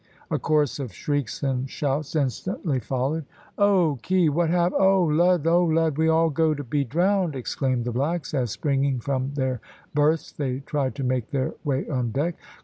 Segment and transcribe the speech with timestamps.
[0.31, 3.23] A chorus of shrieks and shouts instantly followed.
[3.55, 4.29] "Oh, ki!
[4.29, 4.79] what happen!
[4.81, 8.99] Oh lud oh lud we all go to be drowned!" exclaimed the blacks, as springing
[8.99, 9.61] from their
[9.93, 12.33] berths they tried to make their way on deck.